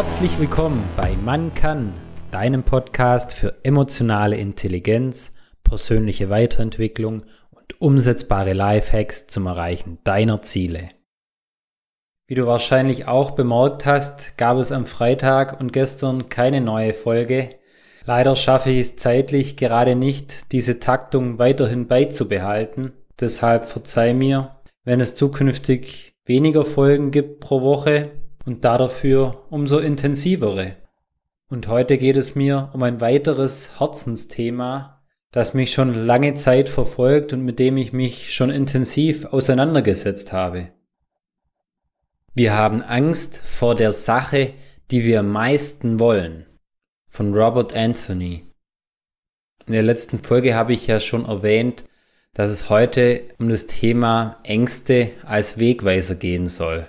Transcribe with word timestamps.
Herzlich 0.00 0.38
willkommen 0.38 0.80
bei 0.96 1.16
Man 1.24 1.52
kann, 1.54 1.92
deinem 2.30 2.62
Podcast 2.62 3.34
für 3.34 3.56
emotionale 3.64 4.36
Intelligenz, 4.36 5.34
persönliche 5.64 6.30
Weiterentwicklung 6.30 7.24
und 7.50 7.80
umsetzbare 7.80 8.52
Lifehacks 8.52 9.26
zum 9.26 9.46
Erreichen 9.46 9.98
deiner 10.04 10.40
Ziele. 10.40 10.90
Wie 12.28 12.36
du 12.36 12.46
wahrscheinlich 12.46 13.08
auch 13.08 13.32
bemerkt 13.32 13.86
hast, 13.86 14.38
gab 14.38 14.58
es 14.58 14.70
am 14.70 14.86
Freitag 14.86 15.60
und 15.60 15.72
gestern 15.72 16.28
keine 16.28 16.60
neue 16.60 16.94
Folge. 16.94 17.56
Leider 18.04 18.36
schaffe 18.36 18.70
ich 18.70 18.78
es 18.78 18.94
zeitlich 18.94 19.56
gerade 19.56 19.96
nicht, 19.96 20.52
diese 20.52 20.78
Taktung 20.78 21.40
weiterhin 21.40 21.88
beizubehalten. 21.88 22.92
Deshalb 23.18 23.64
verzeih 23.64 24.14
mir, 24.14 24.60
wenn 24.84 25.00
es 25.00 25.16
zukünftig 25.16 26.14
weniger 26.24 26.64
Folgen 26.64 27.10
gibt 27.10 27.40
pro 27.40 27.62
Woche 27.62 28.12
und 28.48 28.64
da 28.64 28.78
dafür 28.78 29.44
umso 29.50 29.78
intensivere. 29.78 30.76
Und 31.50 31.68
heute 31.68 31.98
geht 31.98 32.16
es 32.16 32.34
mir 32.34 32.70
um 32.72 32.82
ein 32.82 32.98
weiteres 33.02 33.78
Herzensthema, 33.78 35.02
das 35.32 35.52
mich 35.52 35.70
schon 35.70 35.92
lange 35.92 36.32
Zeit 36.32 36.70
verfolgt 36.70 37.34
und 37.34 37.44
mit 37.44 37.58
dem 37.58 37.76
ich 37.76 37.92
mich 37.92 38.32
schon 38.34 38.48
intensiv 38.48 39.26
auseinandergesetzt 39.26 40.32
habe. 40.32 40.70
Wir 42.34 42.54
haben 42.54 42.80
Angst 42.80 43.36
vor 43.36 43.74
der 43.74 43.92
Sache, 43.92 44.54
die 44.90 45.04
wir 45.04 45.20
am 45.20 45.30
meisten 45.30 46.00
wollen. 46.00 46.46
Von 47.06 47.34
Robert 47.34 47.74
Anthony. 47.74 48.46
In 49.66 49.74
der 49.74 49.82
letzten 49.82 50.20
Folge 50.20 50.54
habe 50.54 50.72
ich 50.72 50.86
ja 50.86 51.00
schon 51.00 51.26
erwähnt, 51.26 51.84
dass 52.32 52.50
es 52.50 52.70
heute 52.70 53.24
um 53.38 53.50
das 53.50 53.66
Thema 53.66 54.38
Ängste 54.42 55.10
als 55.26 55.58
Wegweiser 55.58 56.14
gehen 56.14 56.46
soll. 56.46 56.86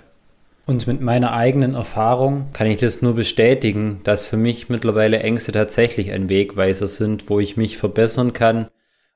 Und 0.70 0.86
mit 0.86 1.00
meiner 1.00 1.32
eigenen 1.32 1.74
Erfahrung 1.74 2.52
kann 2.52 2.68
ich 2.68 2.78
das 2.78 3.02
nur 3.02 3.16
bestätigen, 3.16 4.02
dass 4.04 4.24
für 4.24 4.36
mich 4.36 4.68
mittlerweile 4.68 5.18
Ängste 5.18 5.50
tatsächlich 5.50 6.12
ein 6.12 6.28
Wegweiser 6.28 6.86
sind, 6.86 7.28
wo 7.28 7.40
ich 7.40 7.56
mich 7.56 7.76
verbessern 7.76 8.32
kann 8.32 8.68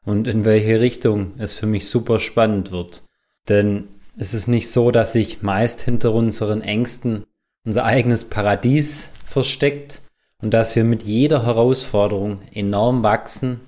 und 0.04 0.26
in 0.26 0.44
welche 0.44 0.80
Richtung 0.80 1.34
es 1.38 1.54
für 1.54 1.66
mich 1.66 1.88
super 1.88 2.18
spannend 2.18 2.72
wird. 2.72 3.04
Denn 3.48 3.84
es 4.18 4.34
ist 4.34 4.48
nicht 4.48 4.68
so, 4.68 4.90
dass 4.90 5.12
sich 5.12 5.42
meist 5.42 5.80
hinter 5.82 6.12
unseren 6.12 6.60
Ängsten 6.60 7.22
unser 7.64 7.84
eigenes 7.84 8.24
Paradies 8.24 9.12
versteckt 9.24 10.02
und 10.42 10.52
dass 10.52 10.74
wir 10.74 10.82
mit 10.82 11.04
jeder 11.04 11.46
Herausforderung 11.46 12.40
enorm 12.52 13.04
wachsen. 13.04 13.60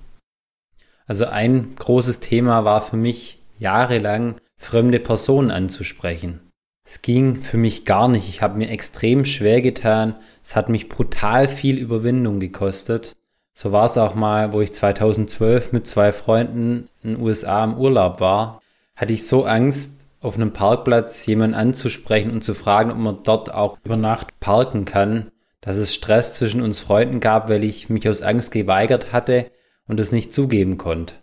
Also 1.05 1.27
ein 1.27 1.75
großes 1.77 2.19
Thema 2.19 2.65
war 2.65 2.81
für 2.81 2.97
mich 2.97 3.39
jahrelang 3.57 4.41
fremde 4.57 4.99
Personen 4.99 5.51
anzusprechen. 5.51 6.41
Es 6.89 7.01
ging 7.01 7.41
für 7.41 7.57
mich 7.57 7.83
gar 7.83 8.07
nicht. 8.07 8.29
Ich 8.29 8.41
habe 8.41 8.57
mir 8.57 8.69
extrem 8.69 9.25
schwer 9.25 9.61
getan. 9.61 10.15
Es 10.41 10.55
hat 10.55 10.69
mich 10.69 10.87
brutal 10.87 11.49
viel 11.49 11.77
Überwindung 11.77 12.39
gekostet. 12.39 13.17
So 13.53 13.73
war 13.73 13.87
es 13.87 13.97
auch 13.97 14.15
mal, 14.15 14.53
wo 14.53 14.61
ich 14.61 14.73
2012 14.73 15.73
mit 15.73 15.85
zwei 15.85 16.13
Freunden 16.13 16.87
in 17.03 17.15
den 17.15 17.21
USA 17.21 17.61
im 17.65 17.77
Urlaub 17.77 18.21
war. 18.21 18.61
Hatte 18.95 19.11
ich 19.11 19.27
so 19.27 19.43
Angst, 19.43 20.05
auf 20.21 20.35
einem 20.35 20.53
Parkplatz 20.53 21.25
jemanden 21.25 21.57
anzusprechen 21.57 22.31
und 22.31 22.45
zu 22.45 22.53
fragen, 22.53 22.91
ob 22.91 22.97
man 22.99 23.19
dort 23.21 23.53
auch 23.53 23.77
über 23.83 23.97
Nacht 23.97 24.39
parken 24.39 24.85
kann, 24.85 25.29
dass 25.59 25.75
es 25.75 25.93
Stress 25.93 26.35
zwischen 26.35 26.61
uns 26.61 26.79
Freunden 26.79 27.19
gab, 27.19 27.49
weil 27.49 27.65
ich 27.65 27.89
mich 27.89 28.07
aus 28.07 28.21
Angst 28.21 28.53
geweigert 28.53 29.11
hatte 29.11 29.51
und 29.89 29.99
es 29.99 30.13
nicht 30.13 30.33
zugeben 30.33 30.77
konnte. 30.77 31.15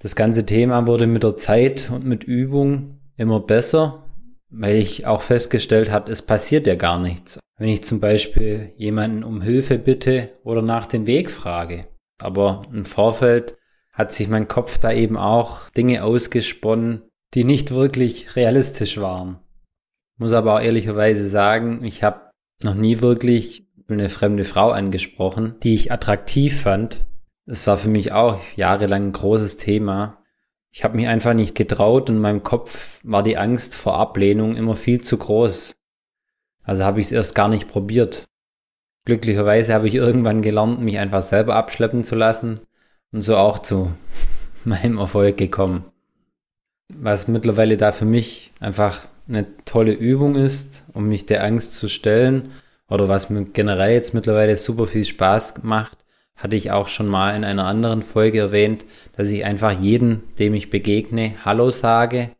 Das 0.00 0.16
ganze 0.16 0.44
Thema 0.44 0.88
wurde 0.88 1.06
mit 1.06 1.22
der 1.22 1.36
Zeit 1.36 1.88
und 1.88 2.04
mit 2.04 2.24
Übung 2.24 2.98
immer 3.16 3.38
besser, 3.38 4.02
weil 4.52 4.76
ich 4.76 5.06
auch 5.06 5.22
festgestellt 5.22 5.90
habe, 5.90 6.12
es 6.12 6.22
passiert 6.22 6.66
ja 6.66 6.74
gar 6.74 7.00
nichts. 7.00 7.40
Wenn 7.58 7.68
ich 7.68 7.84
zum 7.84 8.00
Beispiel 8.00 8.72
jemanden 8.76 9.24
um 9.24 9.40
Hilfe 9.40 9.78
bitte 9.78 10.30
oder 10.44 10.62
nach 10.62 10.86
dem 10.86 11.06
Weg 11.06 11.30
frage. 11.30 11.86
Aber 12.20 12.62
im 12.72 12.84
Vorfeld 12.84 13.56
hat 13.92 14.12
sich 14.12 14.28
mein 14.28 14.48
Kopf 14.48 14.78
da 14.78 14.92
eben 14.92 15.16
auch 15.16 15.68
Dinge 15.70 16.04
ausgesponnen, 16.04 17.02
die 17.34 17.44
nicht 17.44 17.70
wirklich 17.70 18.36
realistisch 18.36 18.98
waren. 18.98 19.38
Muss 20.18 20.32
aber 20.32 20.56
auch 20.56 20.60
ehrlicherweise 20.60 21.26
sagen, 21.26 21.84
ich 21.84 22.02
habe 22.02 22.30
noch 22.62 22.74
nie 22.74 23.00
wirklich 23.00 23.66
eine 23.88 24.08
fremde 24.08 24.44
Frau 24.44 24.70
angesprochen, 24.70 25.56
die 25.62 25.74
ich 25.74 25.92
attraktiv 25.92 26.60
fand. 26.60 27.04
Das 27.46 27.66
war 27.66 27.76
für 27.76 27.88
mich 27.88 28.12
auch 28.12 28.40
jahrelang 28.56 29.08
ein 29.08 29.12
großes 29.12 29.56
Thema. 29.56 30.21
Ich 30.72 30.84
habe 30.84 30.96
mich 30.96 31.06
einfach 31.06 31.34
nicht 31.34 31.54
getraut 31.54 32.08
und 32.08 32.16
in 32.16 32.22
meinem 32.22 32.42
Kopf 32.42 33.00
war 33.04 33.22
die 33.22 33.36
Angst 33.36 33.74
vor 33.74 33.98
Ablehnung 33.98 34.56
immer 34.56 34.74
viel 34.74 35.00
zu 35.00 35.18
groß. 35.18 35.74
Also 36.64 36.84
habe 36.84 37.00
ich 37.00 37.06
es 37.06 37.12
erst 37.12 37.34
gar 37.34 37.48
nicht 37.48 37.68
probiert. 37.68 38.24
Glücklicherweise 39.04 39.74
habe 39.74 39.88
ich 39.88 39.94
irgendwann 39.94 40.42
gelernt, 40.42 40.80
mich 40.80 40.98
einfach 40.98 41.22
selber 41.22 41.56
abschleppen 41.56 42.04
zu 42.04 42.14
lassen 42.14 42.60
und 43.12 43.22
so 43.22 43.36
auch 43.36 43.58
zu 43.58 43.92
meinem 44.64 44.98
Erfolg 44.98 45.36
gekommen 45.36 45.92
was 46.98 47.28
mittlerweile 47.28 47.76
da 47.76 47.92
für 47.92 48.04
mich 48.04 48.52
einfach 48.60 49.06
eine 49.28 49.46
tolle 49.64 49.92
Übung 49.92 50.36
ist, 50.36 50.84
um 50.92 51.08
mich 51.08 51.26
der 51.26 51.44
Angst 51.44 51.76
zu 51.76 51.88
stellen 51.88 52.50
oder 52.88 53.08
was 53.08 53.30
mir 53.30 53.44
generell 53.44 53.92
jetzt 53.92 54.14
mittlerweile 54.14 54.56
super 54.56 54.86
viel 54.86 55.04
Spaß 55.04 55.54
macht, 55.62 56.01
hatte 56.36 56.56
ich 56.56 56.70
auch 56.70 56.88
schon 56.88 57.06
mal 57.08 57.36
in 57.36 57.44
einer 57.44 57.66
anderen 57.66 58.02
Folge 58.02 58.40
erwähnt, 58.40 58.84
dass 59.16 59.30
ich 59.30 59.44
einfach 59.44 59.78
jeden, 59.78 60.22
dem 60.38 60.54
ich 60.54 60.70
begegne, 60.70 61.34
Hallo 61.44 61.70
sage. 61.70 62.30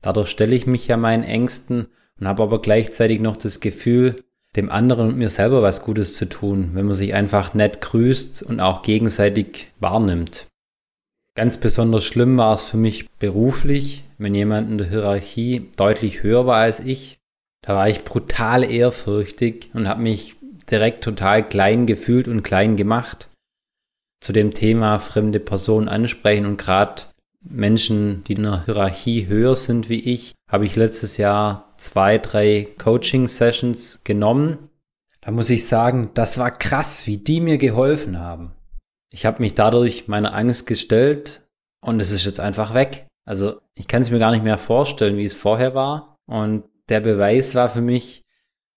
Dadurch 0.00 0.30
stelle 0.30 0.54
ich 0.54 0.66
mich 0.66 0.88
ja 0.88 0.96
meinen 0.96 1.24
Ängsten 1.24 1.86
und 2.18 2.28
habe 2.28 2.42
aber 2.42 2.62
gleichzeitig 2.62 3.20
noch 3.20 3.36
das 3.36 3.60
Gefühl, 3.60 4.24
dem 4.56 4.70
anderen 4.70 5.08
und 5.08 5.16
mir 5.16 5.30
selber 5.30 5.62
was 5.62 5.82
Gutes 5.82 6.14
zu 6.14 6.28
tun, 6.28 6.70
wenn 6.74 6.86
man 6.86 6.94
sich 6.94 7.14
einfach 7.14 7.54
nett 7.54 7.80
grüßt 7.80 8.42
und 8.42 8.60
auch 8.60 8.82
gegenseitig 8.82 9.68
wahrnimmt. 9.80 10.46
Ganz 11.34 11.56
besonders 11.56 12.04
schlimm 12.04 12.36
war 12.36 12.54
es 12.54 12.62
für 12.62 12.76
mich 12.76 13.08
beruflich, 13.18 14.04
wenn 14.18 14.34
jemand 14.34 14.70
in 14.70 14.78
der 14.78 14.90
Hierarchie 14.90 15.70
deutlich 15.76 16.22
höher 16.22 16.46
war 16.46 16.58
als 16.58 16.80
ich. 16.80 17.18
Da 17.62 17.74
war 17.74 17.88
ich 17.88 18.04
brutal 18.04 18.70
ehrfürchtig 18.70 19.70
und 19.72 19.88
habe 19.88 20.02
mich 20.02 20.34
direkt 20.70 21.02
total 21.02 21.48
klein 21.48 21.86
gefühlt 21.86 22.28
und 22.28 22.42
klein 22.42 22.76
gemacht. 22.76 23.30
Zu 24.22 24.32
dem 24.32 24.54
Thema 24.54 24.98
fremde 24.98 25.40
Personen 25.40 25.88
ansprechen 25.88 26.46
und 26.46 26.56
gerade 26.56 27.02
Menschen, 27.42 28.24
die 28.24 28.34
in 28.34 28.44
der 28.44 28.64
Hierarchie 28.64 29.26
höher 29.26 29.56
sind 29.56 29.90
wie 29.90 30.00
ich, 30.00 30.32
habe 30.48 30.64
ich 30.64 30.76
letztes 30.76 31.18
Jahr 31.18 31.74
zwei, 31.76 32.16
drei 32.16 32.68
Coaching-Sessions 32.78 34.00
genommen. 34.04 34.70
Da 35.20 35.30
muss 35.30 35.50
ich 35.50 35.68
sagen, 35.68 36.12
das 36.14 36.38
war 36.38 36.50
krass, 36.50 37.06
wie 37.06 37.18
die 37.18 37.40
mir 37.40 37.58
geholfen 37.58 38.18
haben 38.18 38.52
ich 39.12 39.26
habe 39.26 39.42
mich 39.42 39.54
dadurch 39.54 40.08
meiner 40.08 40.34
Angst 40.34 40.66
gestellt 40.66 41.46
und 41.84 42.00
es 42.00 42.10
ist 42.10 42.24
jetzt 42.24 42.40
einfach 42.40 42.74
weg. 42.74 43.06
Also 43.24 43.60
ich 43.74 43.86
kann 43.86 44.02
es 44.02 44.10
mir 44.10 44.18
gar 44.18 44.32
nicht 44.32 44.42
mehr 44.42 44.58
vorstellen, 44.58 45.18
wie 45.18 45.24
es 45.24 45.34
vorher 45.34 45.74
war. 45.74 46.16
Und 46.26 46.64
der 46.88 47.00
Beweis 47.00 47.54
war 47.54 47.68
für 47.68 47.82
mich, 47.82 48.22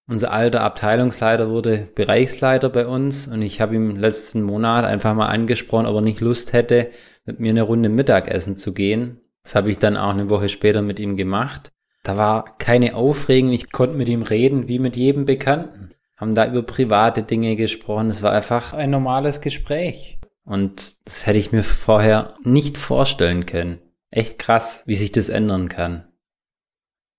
unser 0.08 0.32
alter 0.32 0.62
Abteilungsleiter 0.62 1.50
wurde 1.50 1.88
Bereichsleiter 1.96 2.70
bei 2.70 2.86
uns 2.86 3.28
und 3.28 3.42
ich 3.42 3.60
habe 3.62 3.76
ihm 3.76 3.96
letzten 3.96 4.44
Monat 4.44 4.86
einfach 4.86 5.16
mal 5.16 5.28
angesprochen, 5.28 5.88
ob 5.88 5.96
er 5.96 6.02
nicht 6.02 6.22
Lust 6.22 6.54
hätte, 6.54 6.92
mit 7.26 7.40
mir 7.40 7.50
eine 7.50 7.64
Runde 7.64 7.90
Mittagessen 7.90 8.56
zu 8.56 8.74
gehen. 8.74 9.20
Das 9.44 9.56
habe 9.56 9.72
ich 9.72 9.80
dann 9.80 9.98
auch 9.98 10.12
eine 10.12 10.30
Woche 10.30 10.50
später 10.50 10.82
mit 10.82 11.00
ihm 11.00 11.18
gemacht. 11.18 11.72
Da 12.04 12.18
war 12.18 12.58
keine 12.60 12.96
Aufregung, 12.96 13.52
ich 13.52 13.72
konnte 13.72 13.98
mit 13.98 14.10
ihm 14.10 14.22
reden 14.22 14.68
wie 14.68 14.80
mit 14.80 14.96
jedem 14.96 15.26
Bekannten. 15.26 15.92
Haben 16.18 16.36
da 16.36 16.48
über 16.48 16.64
private 16.64 17.24
Dinge 17.24 17.56
gesprochen. 17.56 18.10
Es 18.10 18.22
war 18.22 18.32
einfach 18.32 18.74
ein 18.74 18.90
normales 18.90 19.42
Gespräch. 19.42 20.20
Und 20.46 20.98
das 21.06 21.26
hätte 21.26 21.40
ich 21.40 21.52
mir 21.52 21.64
vorher 21.64 22.36
nicht 22.44 22.78
vorstellen 22.78 23.46
können. 23.46 23.80
Echt 24.12 24.40
krass, 24.40 24.84
wie 24.86 24.96
sich 24.96 25.12
das 25.12 25.30
ändern 25.30 25.68
kann. 25.68 26.06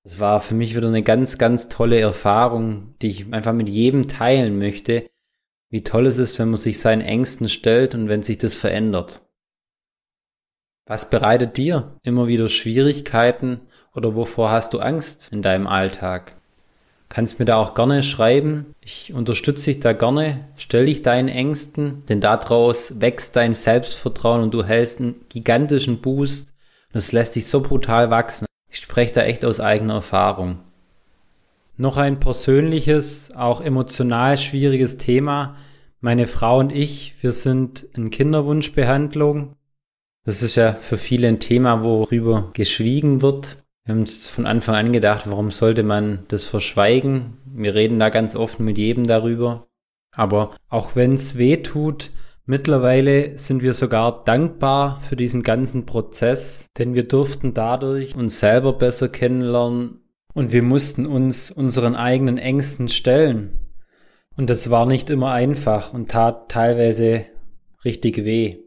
Es 0.06 0.20
war 0.20 0.40
für 0.40 0.54
mich 0.54 0.76
wieder 0.76 0.86
eine 0.86 1.02
ganz, 1.02 1.36
ganz 1.36 1.68
tolle 1.68 1.98
Erfahrung, 1.98 2.94
die 3.02 3.08
ich 3.08 3.32
einfach 3.32 3.52
mit 3.52 3.68
jedem 3.68 4.06
teilen 4.06 4.56
möchte, 4.56 5.10
wie 5.68 5.82
toll 5.82 6.06
es 6.06 6.18
ist, 6.18 6.38
wenn 6.38 6.48
man 6.48 6.60
sich 6.60 6.78
seinen 6.78 7.00
Ängsten 7.00 7.48
stellt 7.48 7.96
und 7.96 8.08
wenn 8.08 8.22
sich 8.22 8.38
das 8.38 8.54
verändert. 8.54 9.22
Was 10.86 11.10
bereitet 11.10 11.56
dir 11.56 11.98
immer 12.04 12.28
wieder 12.28 12.48
Schwierigkeiten 12.48 13.62
oder 13.96 14.14
wovor 14.14 14.52
hast 14.52 14.74
du 14.74 14.78
Angst 14.78 15.30
in 15.32 15.42
deinem 15.42 15.66
Alltag? 15.66 16.36
Kannst 17.08 17.40
mir 17.40 17.44
da 17.44 17.56
auch 17.56 17.74
gerne 17.74 18.04
schreiben. 18.04 18.76
Ich 18.80 19.12
unterstütze 19.12 19.72
dich 19.72 19.80
da 19.80 19.92
gerne. 19.92 20.46
Stell 20.54 20.86
dich 20.86 21.02
deinen 21.02 21.28
Ängsten, 21.28 22.04
denn 22.06 22.20
daraus 22.20 23.00
wächst 23.00 23.34
dein 23.34 23.54
Selbstvertrauen 23.54 24.44
und 24.44 24.54
du 24.54 24.62
hältst 24.62 25.00
einen 25.00 25.26
gigantischen 25.30 26.00
Boost. 26.00 26.54
Das 26.92 27.10
lässt 27.10 27.34
dich 27.34 27.48
so 27.48 27.60
brutal 27.60 28.10
wachsen. 28.10 28.46
Ich 28.76 28.82
spreche 28.82 29.14
da 29.14 29.22
echt 29.22 29.42
aus 29.46 29.58
eigener 29.58 29.94
Erfahrung. 29.94 30.58
Noch 31.78 31.96
ein 31.96 32.20
persönliches, 32.20 33.34
auch 33.34 33.62
emotional 33.62 34.36
schwieriges 34.36 34.98
Thema. 34.98 35.56
Meine 36.02 36.26
Frau 36.26 36.58
und 36.58 36.72
ich, 36.72 37.14
wir 37.22 37.32
sind 37.32 37.86
in 37.94 38.10
Kinderwunschbehandlung. 38.10 39.56
Das 40.26 40.42
ist 40.42 40.56
ja 40.56 40.74
für 40.74 40.98
viele 40.98 41.26
ein 41.26 41.40
Thema, 41.40 41.82
worüber 41.82 42.50
geschwiegen 42.52 43.22
wird. 43.22 43.64
Wir 43.86 43.94
haben 43.94 44.00
uns 44.00 44.28
von 44.28 44.44
Anfang 44.44 44.74
an 44.74 44.92
gedacht, 44.92 45.22
warum 45.24 45.50
sollte 45.52 45.82
man 45.82 46.26
das 46.28 46.44
verschweigen? 46.44 47.38
Wir 47.46 47.74
reden 47.74 47.98
da 47.98 48.10
ganz 48.10 48.36
offen 48.36 48.66
mit 48.66 48.76
jedem 48.76 49.06
darüber. 49.06 49.68
Aber 50.14 50.50
auch 50.68 50.94
wenn 50.94 51.14
es 51.14 51.38
weh 51.38 51.56
tut, 51.62 52.10
mittlerweile 52.46 53.36
sind 53.36 53.62
wir 53.62 53.74
sogar 53.74 54.24
dankbar 54.24 55.00
für 55.02 55.16
diesen 55.16 55.42
ganzen 55.42 55.84
Prozess, 55.86 56.66
denn 56.78 56.94
wir 56.94 57.04
durften 57.04 57.52
dadurch 57.52 58.16
uns 58.16 58.40
selber 58.40 58.72
besser 58.72 59.08
kennenlernen 59.08 60.00
und 60.32 60.52
wir 60.52 60.62
mussten 60.62 61.06
uns 61.06 61.50
unseren 61.50 61.94
eigenen 61.94 62.38
Ängsten 62.38 62.88
stellen. 62.88 63.58
Und 64.36 64.50
das 64.50 64.70
war 64.70 64.86
nicht 64.86 65.10
immer 65.10 65.32
einfach 65.32 65.92
und 65.92 66.10
tat 66.10 66.50
teilweise 66.50 67.26
richtig 67.84 68.24
weh. 68.24 68.58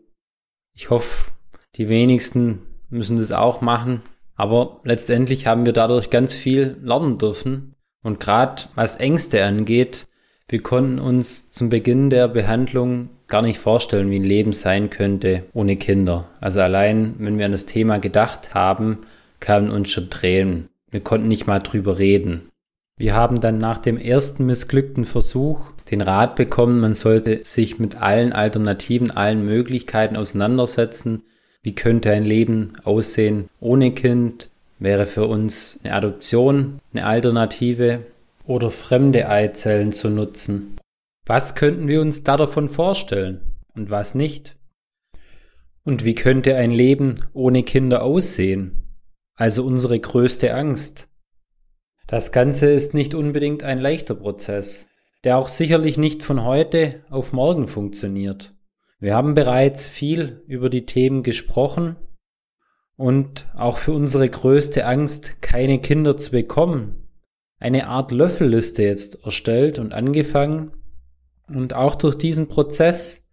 Ich 0.74 0.90
hoffe, 0.90 1.32
die 1.76 1.90
wenigsten 1.90 2.60
müssen 2.90 3.18
das 3.18 3.32
auch 3.32 3.62
machen. 3.62 4.02
Aber 4.36 4.80
letztendlich 4.84 5.48
haben 5.48 5.66
wir 5.66 5.74
dadurch 5.74 6.10
ganz 6.10 6.34
viel 6.34 6.78
lernen 6.82 7.18
dürfen. 7.18 7.76
Und 8.02 8.20
gerade 8.20 8.64
was 8.76 8.96
Ängste 8.96 9.44
angeht, 9.44 10.08
wir 10.48 10.64
konnten 10.64 11.00
uns 11.00 11.52
zum 11.52 11.70
Beginn 11.70 12.10
der 12.10 12.28
Behandlung 12.28 13.10
gar 13.30 13.42
nicht 13.42 13.60
vorstellen, 13.60 14.12
wie 14.12 14.20
ein 14.20 14.24
Leben 14.24 14.54
sein 14.54 14.90
könnte 14.90 15.44
ohne 15.54 15.78
Kinder. 15.78 16.28
Also 16.42 16.62
allein, 16.62 17.16
wenn 17.20 17.38
wir 17.38 17.46
an 17.46 17.52
das 17.52 17.66
Thema 17.66 18.00
gedacht 18.00 18.54
haben, 18.54 19.00
kamen 19.40 19.72
uns 19.72 19.90
schon 19.90 20.10
Tränen. 20.10 20.68
Wir 20.92 21.00
konnten 21.00 21.28
nicht 21.28 21.48
mal 21.48 21.60
drüber 21.60 22.00
reden. 22.00 22.50
Wir 22.98 23.16
haben 23.16 23.40
dann 23.40 23.60
nach 23.60 23.78
dem 23.78 23.98
ersten 23.98 24.46
missglückten 24.46 25.06
Versuch 25.06 25.62
den 25.92 26.02
Rat 26.02 26.36
bekommen, 26.36 26.82
man 26.82 26.94
sollte 26.94 27.40
sich 27.44 27.80
mit 27.80 27.96
allen 27.96 28.34
Alternativen, 28.34 29.10
allen 29.10 29.46
Möglichkeiten 29.46 30.18
auseinandersetzen. 30.18 31.24
Wie 31.64 31.74
könnte 31.74 32.12
ein 32.12 32.26
Leben 32.26 32.74
aussehen 32.84 33.50
ohne 33.60 33.92
Kind? 33.92 34.50
Wäre 34.78 35.06
für 35.06 35.26
uns 35.26 35.80
eine 35.84 35.94
Adoption 35.94 36.80
eine 36.94 37.06
Alternative? 37.06 38.02
oder 38.50 38.72
fremde 38.72 39.30
Eizellen 39.30 39.92
zu 39.92 40.10
nutzen. 40.10 40.76
Was 41.30 41.54
könnten 41.54 41.88
wir 41.88 42.02
uns 42.02 42.24
da 42.24 42.38
davon 42.38 42.70
vorstellen 42.70 43.54
und 43.76 43.92
was 43.92 44.16
nicht? 44.16 44.58
Und 45.84 46.04
wie 46.04 46.16
könnte 46.16 46.56
ein 46.56 46.72
Leben 46.72 47.24
ohne 47.34 47.62
Kinder 47.62 48.02
aussehen? 48.02 48.98
Also 49.36 49.64
unsere 49.64 50.00
größte 50.00 50.56
Angst. 50.56 51.08
Das 52.08 52.32
Ganze 52.32 52.72
ist 52.72 52.96
nicht 52.96 53.14
unbedingt 53.14 53.62
ein 53.62 53.78
leichter 53.78 54.16
Prozess, 54.16 54.88
der 55.24 55.38
auch 55.38 55.50
sicherlich 55.50 56.00
nicht 56.00 56.24
von 56.24 56.44
heute 56.46 57.04
auf 57.12 57.32
morgen 57.32 57.68
funktioniert. 57.68 58.56
Wir 59.00 59.14
haben 59.14 59.36
bereits 59.36 59.86
viel 59.86 60.42
über 60.48 60.72
die 60.72 60.88
Themen 60.88 61.22
gesprochen 61.22 61.96
und 62.96 63.48
auch 63.56 63.78
für 63.78 63.94
unsere 63.94 64.28
größte 64.28 64.84
Angst, 64.84 65.44
keine 65.44 65.78
Kinder 65.78 66.18
zu 66.18 66.32
bekommen, 66.32 67.08
eine 67.60 67.86
Art 67.86 68.10
Löffelliste 68.10 68.82
jetzt 68.82 69.24
erstellt 69.26 69.78
und 69.78 69.94
angefangen. 69.94 70.72
Und 71.54 71.74
auch 71.74 71.96
durch 71.96 72.16
diesen 72.16 72.48
Prozess 72.48 73.28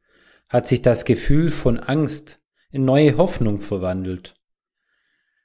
hat 0.48 0.66
sich 0.66 0.82
das 0.82 1.04
Gefühl 1.04 1.50
von 1.50 1.78
Angst 1.78 2.40
in 2.70 2.84
neue 2.84 3.16
Hoffnung 3.16 3.60
verwandelt. 3.60 4.34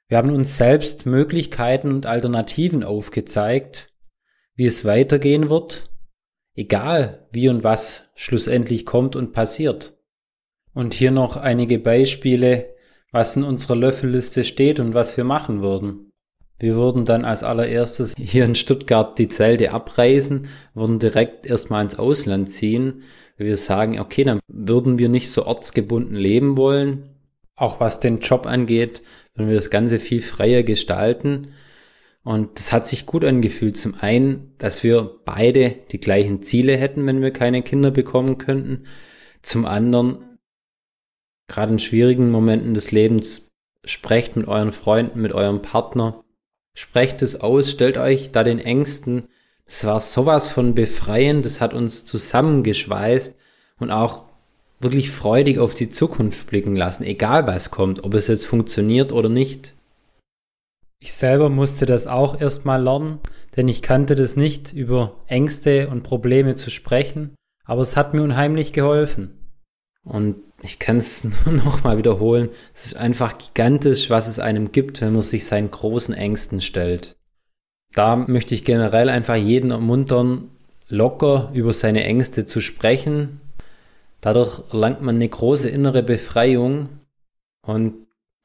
Wir 0.08 0.18
haben 0.18 0.34
uns 0.34 0.56
selbst 0.56 1.06
Möglichkeiten 1.06 1.90
und 1.90 2.06
Alternativen 2.06 2.84
aufgezeigt, 2.84 3.92
wie 4.54 4.66
es 4.66 4.84
weitergehen 4.84 5.48
wird, 5.48 5.90
egal 6.54 7.28
wie 7.32 7.48
und 7.48 7.64
was 7.64 8.04
schlussendlich 8.14 8.84
kommt 8.84 9.16
und 9.16 9.32
passiert. 9.32 9.96
Und 10.74 10.94
hier 10.94 11.10
noch 11.10 11.36
einige 11.36 11.78
Beispiele, 11.78 12.74
was 13.10 13.36
in 13.36 13.42
unserer 13.42 13.76
Löffelliste 13.76 14.44
steht 14.44 14.80
und 14.80 14.94
was 14.94 15.16
wir 15.16 15.24
machen 15.24 15.62
würden. 15.62 16.11
Wir 16.62 16.76
würden 16.76 17.04
dann 17.04 17.24
als 17.24 17.42
allererstes 17.42 18.14
hier 18.16 18.44
in 18.44 18.54
Stuttgart 18.54 19.18
die 19.18 19.26
Zelte 19.26 19.72
abreißen, 19.72 20.46
würden 20.74 21.00
direkt 21.00 21.44
erstmal 21.44 21.82
ins 21.82 21.98
Ausland 21.98 22.52
ziehen, 22.52 23.02
wir 23.36 23.56
sagen, 23.56 23.98
okay, 23.98 24.22
dann 24.22 24.38
würden 24.46 24.96
wir 24.96 25.08
nicht 25.08 25.32
so 25.32 25.44
ortsgebunden 25.44 26.14
leben 26.14 26.56
wollen. 26.56 27.08
Auch 27.56 27.80
was 27.80 27.98
den 27.98 28.20
Job 28.20 28.46
angeht, 28.46 29.02
würden 29.34 29.48
wir 29.48 29.56
das 29.56 29.70
Ganze 29.70 29.98
viel 29.98 30.22
freier 30.22 30.62
gestalten. 30.62 31.48
Und 32.22 32.60
das 32.60 32.72
hat 32.72 32.86
sich 32.86 33.06
gut 33.06 33.24
angefühlt. 33.24 33.76
Zum 33.76 33.96
einen, 34.00 34.54
dass 34.58 34.84
wir 34.84 35.18
beide 35.24 35.74
die 35.90 35.98
gleichen 36.00 36.42
Ziele 36.42 36.76
hätten, 36.76 37.04
wenn 37.08 37.22
wir 37.22 37.32
keine 37.32 37.62
Kinder 37.62 37.90
bekommen 37.90 38.38
könnten. 38.38 38.84
Zum 39.42 39.66
anderen, 39.66 40.38
gerade 41.48 41.72
in 41.72 41.78
schwierigen 41.80 42.30
Momenten 42.30 42.74
des 42.74 42.92
Lebens, 42.92 43.48
sprecht 43.84 44.36
mit 44.36 44.46
euren 44.46 44.70
Freunden, 44.70 45.20
mit 45.20 45.32
eurem 45.32 45.60
Partner 45.60 46.21
Sprecht 46.74 47.22
es 47.22 47.40
aus, 47.40 47.70
stellt 47.70 47.98
euch 47.98 48.32
da 48.32 48.44
den 48.44 48.58
Ängsten. 48.58 49.28
Das 49.66 49.84
war 49.84 50.00
sowas 50.00 50.48
von 50.48 50.74
befreiend, 50.74 51.44
das 51.44 51.60
hat 51.60 51.74
uns 51.74 52.04
zusammengeschweißt 52.04 53.36
und 53.78 53.90
auch 53.90 54.24
wirklich 54.80 55.10
freudig 55.10 55.58
auf 55.58 55.74
die 55.74 55.88
Zukunft 55.88 56.46
blicken 56.46 56.76
lassen, 56.76 57.04
egal 57.04 57.46
was 57.46 57.70
kommt, 57.70 58.04
ob 58.04 58.14
es 58.14 58.26
jetzt 58.26 58.46
funktioniert 58.46 59.12
oder 59.12 59.28
nicht. 59.28 59.74
Ich 60.98 61.14
selber 61.14 61.48
musste 61.48 61.86
das 61.86 62.06
auch 62.06 62.40
erstmal 62.40 62.82
lernen, 62.82 63.18
denn 63.56 63.68
ich 63.68 63.82
kannte 63.82 64.14
das 64.14 64.36
nicht, 64.36 64.72
über 64.72 65.16
Ängste 65.26 65.88
und 65.88 66.02
Probleme 66.02 66.54
zu 66.56 66.70
sprechen, 66.70 67.34
aber 67.64 67.82
es 67.82 67.96
hat 67.96 68.14
mir 68.14 68.22
unheimlich 68.22 68.72
geholfen. 68.72 69.41
Und 70.04 70.36
ich 70.62 70.78
kann 70.78 70.96
es 70.96 71.24
nur 71.44 71.54
noch 71.54 71.84
mal 71.84 71.98
wiederholen. 71.98 72.48
Es 72.74 72.86
ist 72.86 72.96
einfach 72.96 73.38
gigantisch, 73.38 74.10
was 74.10 74.28
es 74.28 74.38
einem 74.38 74.72
gibt, 74.72 75.00
wenn 75.00 75.12
man 75.12 75.22
sich 75.22 75.46
seinen 75.46 75.70
großen 75.70 76.14
Ängsten 76.14 76.60
stellt. 76.60 77.16
Da 77.94 78.16
möchte 78.16 78.54
ich 78.54 78.64
generell 78.64 79.08
einfach 79.08 79.36
jeden 79.36 79.70
ermuntern, 79.70 80.48
locker 80.88 81.50
über 81.52 81.72
seine 81.72 82.04
Ängste 82.04 82.46
zu 82.46 82.60
sprechen. 82.60 83.40
Dadurch 84.20 84.60
erlangt 84.72 85.02
man 85.02 85.16
eine 85.16 85.28
große 85.28 85.68
innere 85.68 86.02
Befreiung 86.02 86.88
und 87.66 87.94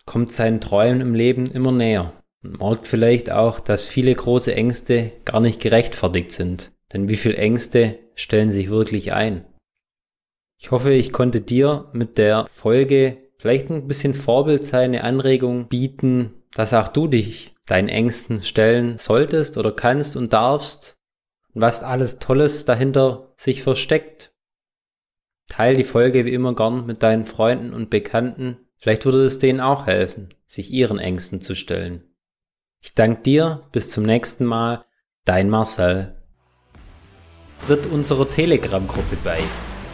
kommt 0.05 0.33
seinen 0.33 0.61
Träumen 0.61 1.01
im 1.01 1.13
Leben 1.13 1.45
immer 1.51 1.71
näher. 1.71 2.13
Und 2.43 2.59
merkt 2.59 2.87
vielleicht 2.87 3.31
auch, 3.31 3.59
dass 3.59 3.83
viele 3.83 4.13
große 4.13 4.53
Ängste 4.53 5.11
gar 5.25 5.39
nicht 5.39 5.61
gerechtfertigt 5.61 6.31
sind. 6.31 6.71
Denn 6.93 7.09
wie 7.09 7.15
viele 7.15 7.37
Ängste 7.37 7.99
stellen 8.15 8.51
sich 8.51 8.69
wirklich 8.69 9.13
ein? 9.13 9.45
Ich 10.57 10.71
hoffe, 10.71 10.91
ich 10.91 11.13
konnte 11.13 11.41
dir 11.41 11.89
mit 11.93 12.17
der 12.17 12.47
Folge 12.49 13.29
vielleicht 13.37 13.69
ein 13.69 13.87
bisschen 13.87 14.15
Vorbild 14.15 14.65
sein, 14.65 14.85
eine 14.85 15.03
Anregung 15.03 15.67
bieten, 15.67 16.33
dass 16.53 16.73
auch 16.73 16.87
du 16.87 17.07
dich 17.07 17.55
deinen 17.67 17.89
Ängsten 17.89 18.41
stellen 18.41 18.97
solltest 18.97 19.57
oder 19.57 19.71
kannst 19.71 20.15
und 20.15 20.33
darfst 20.33 20.97
und 21.53 21.61
was 21.61 21.83
alles 21.83 22.17
Tolles 22.17 22.65
dahinter 22.65 23.33
sich 23.37 23.61
versteckt. 23.61 24.33
Teil 25.47 25.75
die 25.75 25.83
Folge 25.83 26.25
wie 26.25 26.33
immer 26.33 26.55
gern 26.55 26.85
mit 26.85 27.03
deinen 27.03 27.25
Freunden 27.25 27.73
und 27.73 27.89
Bekannten. 27.89 28.57
Vielleicht 28.77 29.05
würde 29.05 29.25
es 29.25 29.39
denen 29.39 29.61
auch 29.61 29.85
helfen, 29.85 30.29
sich 30.45 30.71
ihren 30.71 30.99
Ängsten 30.99 31.39
zu 31.39 31.55
stellen. 31.55 32.03
Ich 32.81 32.93
danke 32.95 33.21
dir, 33.21 33.67
bis 33.71 33.91
zum 33.91 34.03
nächsten 34.03 34.45
Mal, 34.45 34.85
dein 35.25 35.49
Marcel. 35.49 36.15
Tritt 37.65 37.85
unserer 37.85 38.29
Telegram-Gruppe 38.29 39.17
bei 39.23 39.39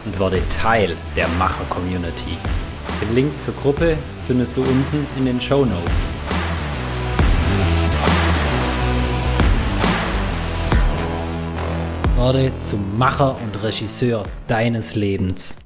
und 0.04 0.18
werde 0.18 0.40
Teil 0.48 0.96
der 1.16 1.28
Macher-Community. 1.38 2.36
Den 3.00 3.14
Link 3.14 3.40
zur 3.40 3.54
Gruppe 3.54 3.96
findest 4.26 4.56
du 4.56 4.60
unten 4.60 5.06
in 5.16 5.26
den 5.26 5.40
Show 5.40 5.64
Notes. 5.64 6.08
Werde 12.16 12.52
zum 12.62 12.96
Macher 12.96 13.36
und 13.42 13.62
Regisseur 13.62 14.22
deines 14.46 14.94
Lebens. 14.94 15.56